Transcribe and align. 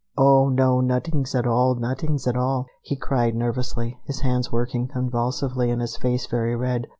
"Oh, 0.17 0.49
no, 0.49 0.79
nuttings 0.81 1.35
at 1.35 1.45
all, 1.45 1.75
nuttings 1.75 2.25
at 2.25 2.35
all!" 2.35 2.65
he 2.81 2.95
cried 2.95 3.35
nervously, 3.35 3.99
his 4.07 4.21
hands 4.21 4.51
working 4.51 4.87
convulsively 4.87 5.69
and 5.69 5.79
his 5.79 5.95
face 5.95 6.25
very 6.25 6.55
red. 6.55 6.87